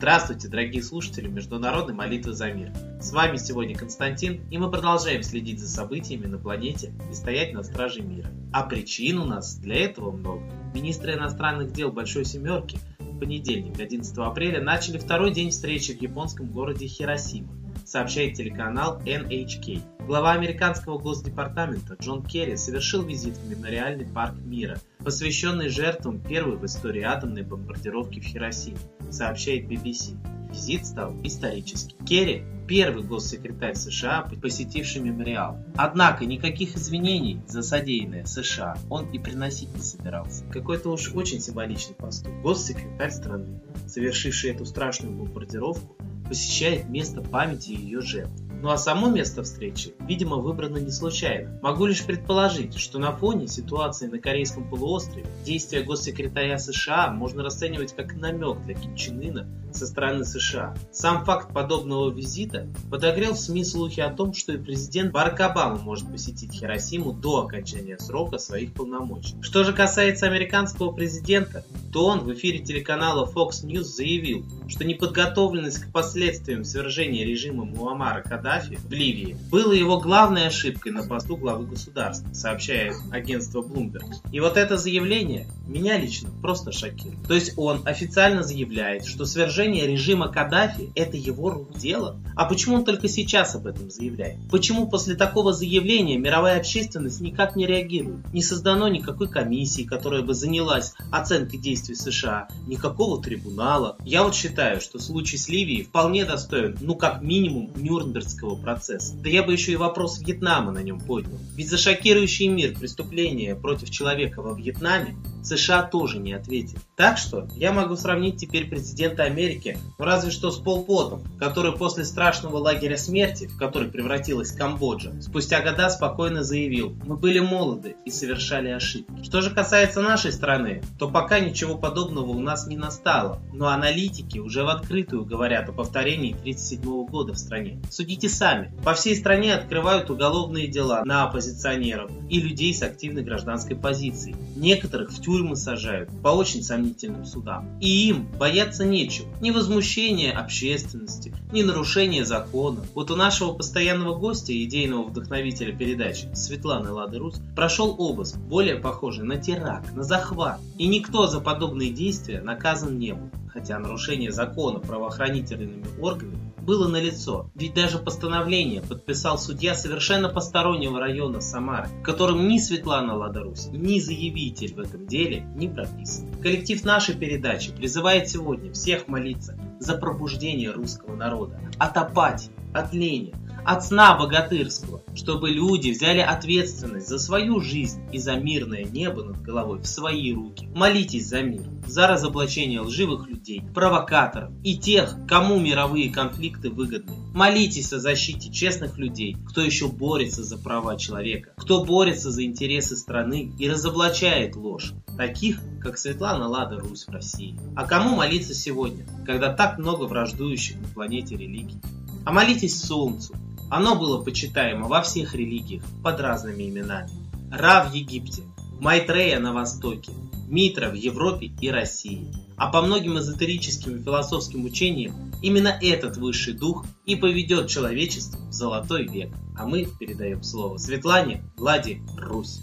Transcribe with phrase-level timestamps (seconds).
[0.00, 2.72] Здравствуйте, дорогие слушатели Международной молитвы за мир.
[3.02, 7.62] С вами сегодня Константин, и мы продолжаем следить за событиями на планете и стоять на
[7.62, 8.30] страже мира.
[8.50, 10.50] А причин у нас для этого много.
[10.72, 16.46] Министры иностранных дел Большой Семерки в понедельник, 11 апреля, начали второй день встречи в японском
[16.46, 17.52] городе Хиросима
[17.84, 19.82] сообщает телеканал NHK.
[20.06, 26.64] Глава американского госдепартамента Джон Керри совершил визит в мемориальный парк мира, посвященный жертвам первой в
[26.64, 28.78] истории атомной бомбардировки в Хиросиме,
[29.10, 30.16] сообщает BBC.
[30.50, 32.04] Визит стал историческим.
[32.04, 35.58] Керри– первый госсекретарь США, посетивший мемориал.
[35.76, 40.44] Однако никаких извинений за содеянное США он и приносить не собирался.
[40.46, 42.42] Какой-то уж очень символичный поступок.
[42.42, 45.96] Госсекретарь страны, совершивший эту страшную бомбардировку,
[46.28, 48.40] посещает место памяти ее жертв.
[48.62, 51.58] Ну а само место встречи, видимо, выбрано не случайно.
[51.62, 57.94] Могу лишь предположить, что на фоне ситуации на Корейском полуострове действия госсекретаря США можно расценивать
[57.96, 60.74] как намек для Ким Чен Ына со стороны США.
[60.92, 65.76] Сам факт подобного визита подогрел в СМИ слухи о том, что и президент Барак Обама
[65.76, 69.40] может посетить Хиросиму до окончания срока своих полномочий.
[69.40, 75.84] Что же касается американского президента, то он в эфире телеканала Fox News заявил, что неподготовленность
[75.84, 81.66] к последствиям свержения режима Муаммара Каддафи в Ливии была его главной ошибкой на посту главы
[81.66, 84.06] государства, сообщает агентство Bloomberg.
[84.30, 87.26] И вот это заявление меня лично просто шокирует.
[87.26, 92.20] То есть он официально заявляет, что свержение режима Каддафи это его рук дело?
[92.36, 94.38] А почему он только сейчас об этом заявляет?
[94.50, 98.32] Почему после такого заявления мировая общественность никак не реагирует?
[98.32, 103.96] Не создано никакой комиссии, которая бы занялась оценкой действий США, никакого трибунала.
[104.04, 109.14] Я вот считаю, что случай с Ливией вполне достоин, ну как минимум, Нюрнбергского процесса.
[109.16, 111.38] Да я бы еще и вопрос Вьетнама на нем поднял.
[111.56, 116.78] Ведь за шокирующий мир преступления против человека во Вьетнаме США тоже не ответили.
[116.96, 121.72] Так что я могу сравнить теперь президента Америки, ну разве что с Пол Потом, который
[121.72, 127.96] после страшного лагеря смерти, в который превратилась Камбоджа, спустя года спокойно заявил, мы были молоды
[128.04, 129.22] и совершали ошибки.
[129.22, 134.38] Что же касается нашей страны, то пока ничего подобного у нас не настало, но аналитики
[134.38, 137.80] уже в открытую говорят о повторении 1937 года в стране.
[137.90, 138.72] Судите сами.
[138.84, 144.36] По всей стране открывают уголовные дела на оппозиционеров и людей с активной гражданской позицией.
[144.56, 147.78] Некоторых в тюрьмы сажают по очень сомнительным судам.
[147.80, 149.28] И им бояться нечего.
[149.40, 152.80] Ни возмущения общественности, ни нарушения закона.
[152.94, 159.24] Вот у нашего постоянного гостя, идейного вдохновителя передачи, Светланы Лады Рус, прошел обыск, более похожий
[159.24, 160.58] на теракт, на захват.
[160.78, 167.50] И никто за подобные действия наказан не был хотя нарушение закона правоохранительными органами было налицо,
[167.56, 173.98] ведь даже постановление подписал судья совершенно постороннего района Самары, в котором ни Светлана Ладарусь, ни
[173.98, 176.32] заявитель в этом деле не прописан.
[176.40, 183.34] Коллектив нашей передачи призывает сегодня всех молиться за пробуждение русского народа от апатии, от лени,
[183.64, 189.42] от сна богатырского, чтобы люди взяли ответственность за свою жизнь и за мирное небо над
[189.42, 190.68] головой в свои руки.
[190.74, 197.16] Молитесь за мир, за разоблачение лживых людей, провокаторов и тех, кому мировые конфликты выгодны.
[197.32, 202.96] Молитесь о защите честных людей, кто еще борется за права человека, кто борется за интересы
[202.96, 207.58] страны и разоблачает ложь, таких, как Светлана Лада Русь в России.
[207.76, 211.80] А кому молиться сегодня, когда так много враждующих на планете религий?
[212.24, 213.34] А молитесь Солнцу,
[213.70, 217.10] оно было почитаемо во всех религиях под разными именами.
[217.52, 218.42] Ра в Египте,
[218.80, 220.12] Майтрея на Востоке,
[220.48, 222.32] Митра в Европе и России.
[222.56, 228.52] А по многим эзотерическим и философским учениям именно этот высший дух и поведет человечество в
[228.52, 229.32] золотой век.
[229.56, 232.60] А мы передаем слово Светлане Влади Русь.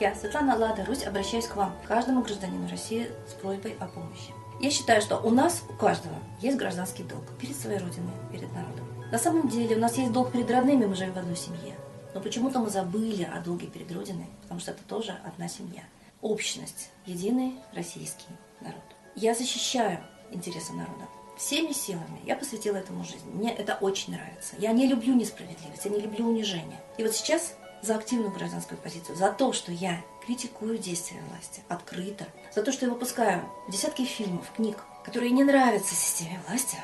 [0.00, 4.32] Я, Светлана Лада Русь, обращаюсь к вам, каждому гражданину России с просьбой о помощи.
[4.58, 8.86] Я считаю, что у нас, у каждого, есть гражданский долг перед своей Родиной, перед народом.
[9.12, 11.76] На самом деле у нас есть долг перед родными, мы живем в одной семье.
[12.14, 15.82] Но почему-то мы забыли о долге перед Родиной, потому что это тоже одна семья.
[16.22, 18.32] Общность, единый российский
[18.62, 18.80] народ.
[19.16, 20.00] Я защищаю
[20.30, 21.04] интересы народа.
[21.36, 23.30] Всеми силами я посвятила этому жизнь.
[23.34, 24.54] Мне это очень нравится.
[24.58, 26.80] Я не люблю несправедливость, я не люблю унижение.
[26.96, 32.26] И вот сейчас за активную гражданскую позицию, за то, что я критикую действия власти открыто,
[32.54, 36.76] за то, что я выпускаю десятки фильмов, книг, которые не нравятся системе власти,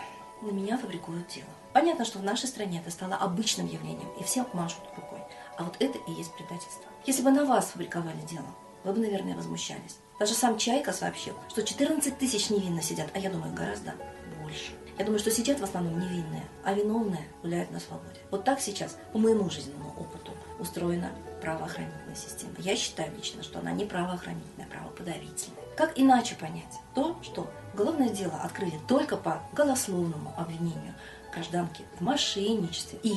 [0.43, 1.48] на меня фабрикуют дело.
[1.72, 5.20] Понятно, что в нашей стране это стало обычным явлением, и всем машут рукой.
[5.58, 6.84] А вот это и есть предательство.
[7.06, 8.46] Если бы на вас фабриковали дело,
[8.84, 9.99] вы бы, наверное, возмущались.
[10.19, 13.94] Даже сам Чайка сообщил, что 14 тысяч невинно сидят, а я думаю, гораздо
[14.42, 14.72] больше.
[14.99, 18.20] Я думаю, что сидят в основном невинные, а виновные гуляют на свободе.
[18.31, 21.11] Вот так сейчас, по моему жизненному опыту, устроена
[21.41, 22.55] правоохранительная система.
[22.58, 25.62] Я считаю лично, что она не правоохранительная, а правоподавительная.
[25.76, 30.94] Как иначе понять то, что уголовное дело открыли только по голословному обвинению
[31.32, 33.12] гражданки в мошенничестве и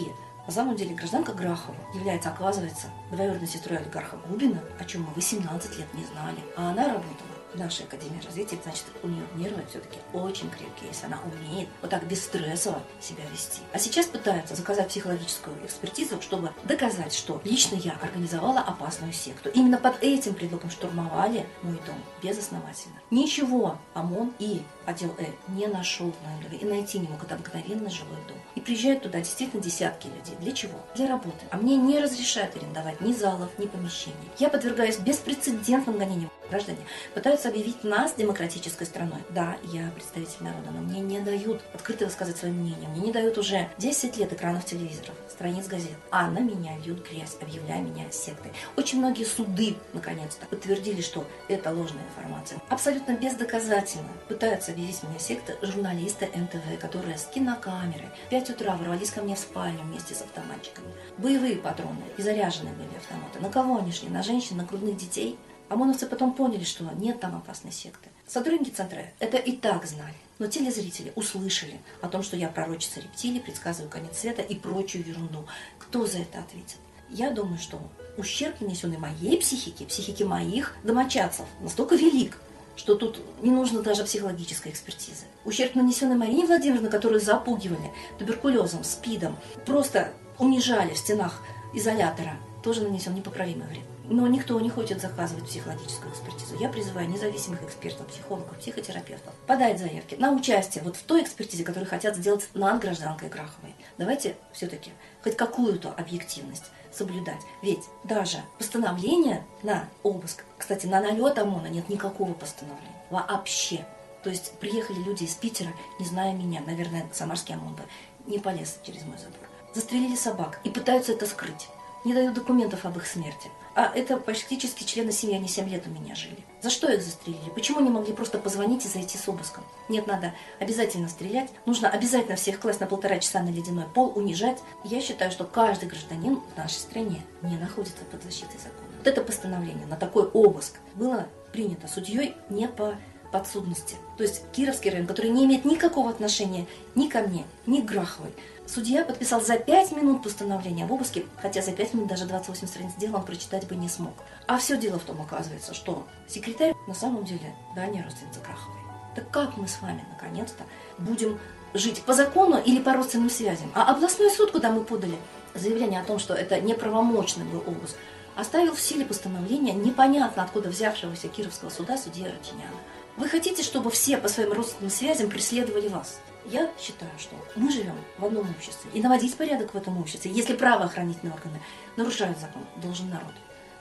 [0.45, 5.77] на самом деле гражданка Грахова является, оказывается, двоюродной сестрой олигарха Губина, о чем мы 18
[5.77, 6.39] лет не знали.
[6.57, 11.19] А она работала нашей Академии развития, значит, у нее нервы все-таки очень крепкие, если она
[11.23, 13.61] умеет вот так бесстрессово себя вести.
[13.73, 19.49] А сейчас пытаются заказать психологическую экспертизу, чтобы доказать, что лично я организовала опасную секту.
[19.49, 22.99] Именно под этим предлогом штурмовали мой дом безосновательно.
[23.11, 27.23] Ничего ОМОН и отдел Э не нашел в моем доме и найти не мог.
[27.23, 28.37] Это обыкновенно жилой дом.
[28.55, 30.35] И приезжают туда действительно десятки людей.
[30.39, 30.79] Для чего?
[30.95, 31.45] Для работы.
[31.51, 34.17] А мне не разрешают арендовать ни залов, ни помещений.
[34.37, 36.31] Я подвергаюсь беспрецедентным гонениям.
[36.49, 36.79] Граждане
[37.13, 39.19] пытаются объявить нас демократической страной.
[39.29, 42.89] Да, я представитель народа, но мне не дают открыто высказать свое мнение.
[42.89, 45.91] Мне не дают уже 10 лет экранов телевизоров, страниц газет.
[46.11, 48.51] А на меня льют грязь, объявляя меня сектой.
[48.75, 52.61] Очень многие суды, наконец-то, подтвердили, что это ложная информация.
[52.69, 59.11] Абсолютно бездоказательно пытаются объявить меня сектой журналисты НТВ, которые с кинокамерой в 5 утра ворвались
[59.11, 60.87] ко мне в спальню вместе с автоматчиками.
[61.17, 63.39] Боевые патроны и заряженные были автоматы.
[63.39, 64.09] На кого они шли?
[64.09, 65.37] На женщин, на грудных детей?
[65.69, 68.09] ОМОНовцы потом поняли, что нет там опасной секты.
[68.27, 70.15] Сотрудники центра это и так знали.
[70.39, 75.45] Но телезрители услышали о том, что я пророчица рептилий, предсказываю конец света и прочую ерунду.
[75.77, 76.77] Кто за это ответит?
[77.09, 77.79] Я думаю, что
[78.17, 82.37] ущерб, нанесенный моей психике, психике моих домочадцев, настолько велик,
[82.75, 85.25] что тут не нужно даже психологической экспертизы.
[85.43, 91.41] Ущерб, нанесенный Марине Владимировне, которую запугивали туберкулезом, спидом, просто унижали в стенах
[91.73, 93.83] изолятора, тоже нанесен непоправимый вред.
[94.09, 96.57] Но никто не хочет заказывать психологическую экспертизу.
[96.59, 101.87] Я призываю независимых экспертов, психологов, психотерапевтов подать заявки на участие вот в той экспертизе, которую
[101.87, 103.75] хотят сделать над гражданкой Граховой.
[103.99, 104.91] Давайте все-таки
[105.23, 107.39] хоть какую-то объективность соблюдать.
[107.61, 112.89] Ведь даже постановление на обыск, кстати, на налет ОМОНа нет никакого постановления.
[113.11, 113.85] Вообще.
[114.23, 117.83] То есть приехали люди из Питера, не зная меня, наверное, самарский ОМОН бы
[118.25, 119.47] не полез через мой забор.
[119.75, 121.69] Застрелили собак и пытаются это скрыть
[122.03, 123.49] не дают документов об их смерти.
[123.75, 126.37] А это практически члены семьи, они 7 лет у меня жили.
[126.61, 127.49] За что их застрелили?
[127.53, 129.63] Почему не могли просто позвонить и зайти с обыском?
[129.87, 131.49] Нет, надо обязательно стрелять.
[131.65, 134.57] Нужно обязательно всех класть на полтора часа на ледяной пол, унижать.
[134.83, 138.89] Я считаю, что каждый гражданин в нашей стране не находится под защитой закона.
[138.97, 142.95] Вот это постановление на такой обыск было принято судьей не по
[143.31, 143.95] подсудности.
[144.17, 146.65] То есть Кировский район, который не имеет никакого отношения
[146.95, 148.33] ни ко мне, ни к Граховой.
[148.71, 152.93] Судья подписал за 5 минут постановление об обыске, хотя за 5 минут даже 28 страниц
[152.99, 154.13] дела он прочитать бы не смог.
[154.45, 158.79] А все дело в том, оказывается, что секретарь на самом деле дальняя родственница Краховой.
[159.15, 160.65] Так как мы с вами, наконец-то,
[160.99, 161.39] будем
[161.73, 163.71] жить по закону или по родственным связям?
[163.73, 165.17] А областной суд, куда мы подали
[165.55, 167.95] заявление о том, что это неправомочный был обыск,
[168.35, 172.77] оставил в силе постановления непонятно откуда взявшегося Кировского суда судья Рутиняна.
[173.19, 176.21] Вы хотите, чтобы все по своим родственным связям преследовали вас?
[176.45, 178.89] Я считаю, что мы живем в одном обществе.
[178.93, 181.59] И наводить порядок в этом обществе, если правоохранительные органы
[181.97, 183.33] нарушают закон, должен народ,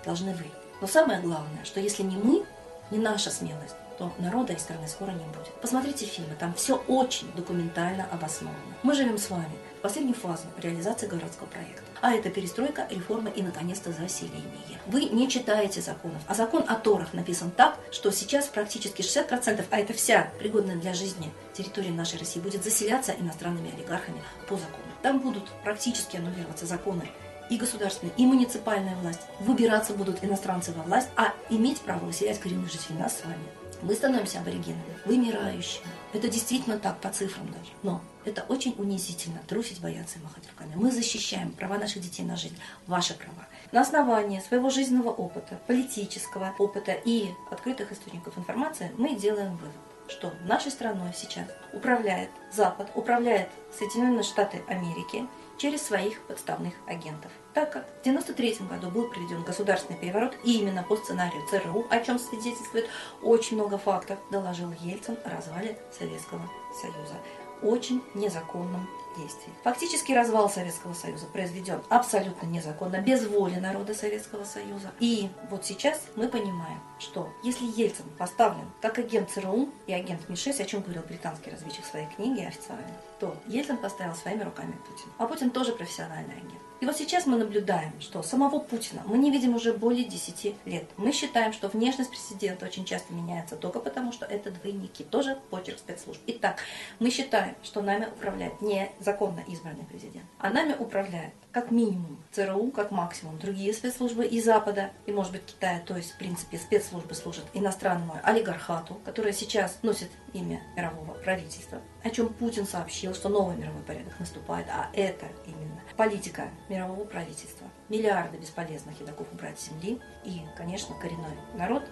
[0.05, 0.47] должны вы.
[0.81, 2.45] Но самое главное, что если не мы,
[2.91, 5.53] не наша смелость, то народа и страны скоро не будет.
[5.61, 8.59] Посмотрите фильмы, там все очень документально обосновано.
[8.83, 11.83] Мы живем с вами в последнюю фазу реализации городского проекта.
[12.01, 14.79] А это перестройка, реформа и, наконец-то, заселение.
[14.87, 16.23] Вы не читаете законов.
[16.29, 20.95] А закон о Торах написан так, что сейчас практически 60%, а это вся пригодная для
[20.95, 24.85] жизни территория нашей России, будет заселяться иностранными олигархами по закону.
[25.03, 27.09] Там будут практически аннулироваться законы
[27.51, 29.23] и государственная, и муниципальная власть.
[29.41, 33.58] Выбираться будут иностранцы во власть, а иметь право выселять коренных жителей нас с вами.
[33.83, 35.87] Мы становимся аборигенами, вымирающими.
[36.13, 37.71] Это действительно так, по цифрам даже.
[37.83, 40.73] Но это очень унизительно, трусить, бояться и махать руками.
[40.75, 43.47] Мы защищаем права наших детей на жизнь, ваши права.
[43.71, 49.75] На основании своего жизненного опыта, политического опыта и открытых источников информации мы делаем вывод
[50.09, 55.27] что нашей страной сейчас управляет Запад, управляет Соединенные Штаты Америки
[55.59, 57.31] через своих подставных агентов.
[57.53, 62.01] Так как в 1993 году был проведен государственный переворот и именно по сценарию ЦРУ, о
[62.01, 62.89] чем свидетельствует
[63.23, 66.49] очень много фактов, доложил Ельцин о развале Советского
[66.81, 67.17] Союза.
[67.63, 68.89] Очень незаконном
[69.19, 69.53] действий.
[69.65, 74.93] Фактически развал Советского Союза произведен абсолютно незаконно, без воли народа Советского Союза.
[75.01, 80.63] И вот сейчас мы понимаем, что если Ельцин поставлен как агент ЦРУ и агент МИ-6,
[80.63, 85.13] о чем говорил британский разведчик в своей книге официально, то Ельцин поставил своими руками Путина.
[85.19, 86.69] А Путин тоже профессиональный агент.
[86.81, 90.85] И вот сейчас мы наблюдаем, что самого Путина мы не видим уже более 10 лет.
[90.97, 95.03] Мы считаем, что внешность президента очень часто меняется только потому, что это двойники.
[95.03, 96.21] Тоже почерк спецслужб.
[96.29, 96.61] Итак,
[97.01, 102.71] мы считаем, что нами управляет не законно избранный президент, а нами управляет как минимум ЦРУ,
[102.73, 107.15] как максимум другие спецслужбы и Запада, и может быть Китая, то есть в принципе спецслужбы
[107.15, 113.57] служат иностранному олигархату, которое сейчас носит имя мирового правительства, о чем Путин сообщил, что новый
[113.57, 117.67] мировой порядок наступает, а это именно политика мирового правительства.
[117.89, 121.83] Миллиарды бесполезных едоков убрать с земли и, конечно, коренной народ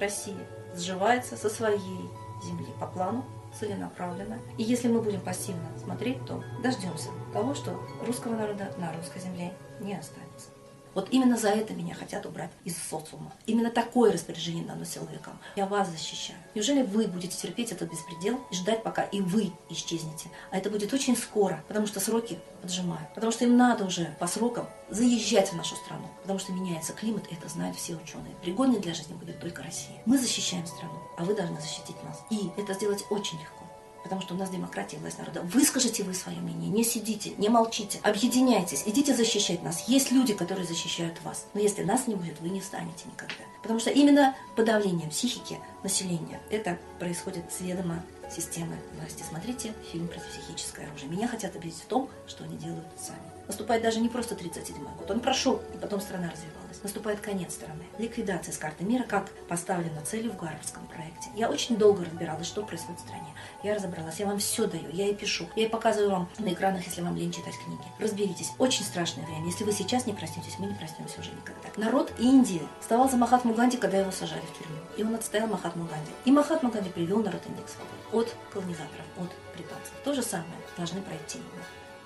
[0.00, 0.38] России
[0.74, 2.08] сживается со своей
[2.42, 3.26] земли по плану
[3.58, 4.38] целенаправленно.
[4.58, 9.52] И если мы будем пассивно смотреть, то дождемся того, что русского народа на русской земле
[9.80, 10.50] не останется.
[10.94, 13.32] Вот именно за это меня хотят убрать из социума.
[13.46, 15.38] Именно такое распоряжение дано силовикам.
[15.56, 16.38] Я вас защищаю.
[16.54, 20.30] Неужели вы будете терпеть этот беспредел и ждать, пока и вы исчезнете?
[20.50, 23.12] А это будет очень скоро, потому что сроки поджимают.
[23.14, 26.08] Потому что им надо уже по срокам заезжать в нашу страну.
[26.22, 28.34] Потому что меняется климат, и это знают все ученые.
[28.42, 30.00] Пригодной для жизни будет только Россия.
[30.06, 32.22] Мы защищаем страну, а вы должны защитить нас.
[32.30, 33.61] И это сделать очень легко
[34.02, 35.42] потому что у нас демократия, власть народа.
[35.42, 39.88] Выскажите вы свое мнение, не сидите, не молчите, объединяйтесь, идите защищать нас.
[39.88, 41.46] Есть люди, которые защищают вас.
[41.54, 43.44] Но если нас не будет, вы не встанете никогда.
[43.62, 49.22] Потому что именно подавление психики населения, это происходит с ведома системы власти.
[49.28, 51.10] Смотрите фильм про психическое оружие.
[51.10, 53.32] Меня хотят убедить в том, что они делают сами.
[53.46, 56.82] Наступает даже не просто 37-й год, он прошел, и потом страна развивалась.
[56.82, 57.82] Наступает конец страны.
[57.98, 61.28] Ликвидация с карты мира, как поставлена целью в Гарвардском проекте.
[61.34, 63.26] Я очень долго разбиралась, что происходит в стране.
[63.62, 65.46] Я разобралась, я вам все даю, я и пишу.
[65.54, 67.82] Я и показываю вам на экранах, если вам лень читать книги.
[67.98, 68.52] Разберитесь.
[68.58, 69.46] Очень страшное время.
[69.46, 71.68] Если вы сейчас не проснетесь, мы не проснемся уже никогда.
[71.76, 74.78] Народ Индии вставал за Махатму Ганди, когда его сажали в тюрьму.
[74.96, 76.10] И он отстоял Махатму Ганди.
[76.24, 77.76] И Махатма Ганди привел народ индекс
[78.22, 79.92] от колонизаторов, от британцев.
[80.04, 81.40] То же самое должны пройти.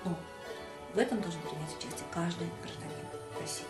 [0.05, 0.17] Но
[0.95, 3.07] в этом должен принять участие каждый гражданин
[3.41, 3.67] России.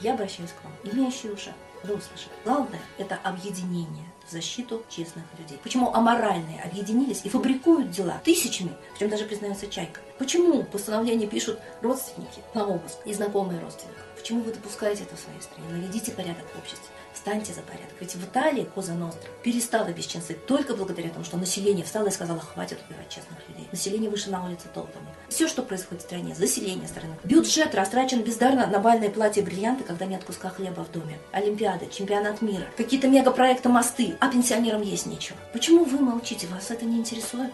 [0.00, 1.54] Я обращаюсь к вам, имеющие уши,
[1.84, 2.32] услышали.
[2.44, 5.58] Главное– это объединение в защиту честных людей.
[5.62, 10.00] Почему аморальные объединились и фабрикуют дела тысячами, в чем даже признается Чайка?
[10.18, 14.04] Почему постановление пишут родственники на обыск и знакомые родственников?
[14.16, 15.68] Почему вы допускаете это в своей стране?
[15.70, 16.88] Наведите порядок в обществе.
[17.14, 17.94] Встаньте за порядок.
[18.00, 22.40] Ведь в Италии Коза Ностра перестала бесчинствовать только благодаря тому, что население встало и сказало,
[22.40, 23.68] хватит убивать честных людей.
[23.72, 25.07] Население вышло на улицы толпами.
[25.38, 27.14] Все, что происходит в стране, заселение страны.
[27.22, 31.16] Бюджет растрачен бездарно на бальное платье и бриллианты, когда нет куска хлеба в доме.
[31.30, 35.38] Олимпиады, чемпионат мира, какие-то мегапроекты мосты, а пенсионерам есть нечего.
[35.52, 36.48] Почему вы молчите?
[36.48, 37.52] Вас это не интересует?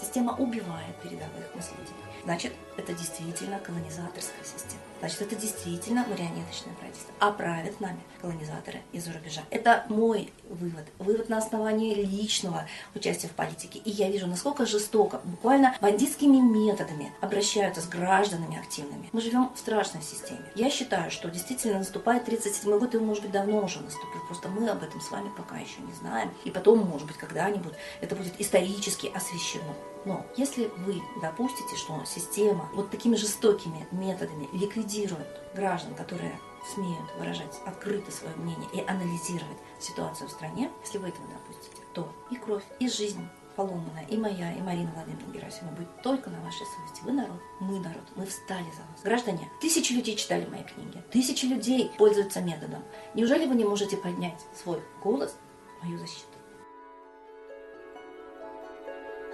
[0.00, 1.92] Система убивает передовых наследий.
[2.24, 4.80] Значит, это действительно колонизаторская система.
[5.00, 7.12] Значит, это действительно марионеточное правительство.
[7.20, 9.42] А правят нами колонизаторы из-за рубежа.
[9.50, 10.84] Это мой вывод.
[10.98, 13.78] Вывод на основании личного участия в политике.
[13.78, 19.08] И я вижу, насколько жестоко, буквально бандитскими методами обращаются с гражданами активными.
[19.12, 20.44] Мы живем в страшной системе.
[20.54, 24.20] Я считаю, что действительно наступает 37 год, и может быть, давно уже наступил.
[24.26, 26.30] Просто мы об этом с вами пока еще не знаем.
[26.44, 29.74] И потом, может быть, когда-нибудь это будет исторически освещено.
[30.06, 36.38] Но если вы допустите, что система вот такими жестокими методами ликвидирует граждан, которые
[36.74, 42.08] смеют выражать открыто свое мнение и анализировать ситуацию в стране, если вы этого допустите, то
[42.30, 46.66] и кровь, и жизнь поломанная, и моя, и Марина Владимировна Герасимова будет только на вашей
[46.66, 47.02] совести.
[47.02, 49.02] Вы народ, мы народ, мы встали за вас.
[49.02, 52.84] Граждане, тысячи людей читали мои книги, тысячи людей пользуются методом.
[53.14, 55.34] Неужели вы не можете поднять свой голос
[55.80, 56.35] в мою защиту?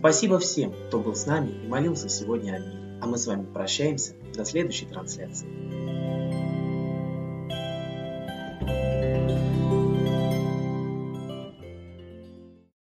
[0.00, 2.98] Спасибо всем, кто был с нами и молился сегодня о мире.
[3.02, 5.46] А мы с вами прощаемся до следующей трансляции.